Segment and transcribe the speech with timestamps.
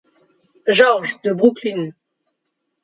[0.67, 1.93] George de Brooklyn.